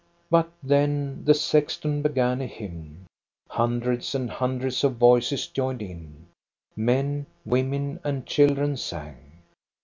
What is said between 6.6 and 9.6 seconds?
Men, women, and children sang.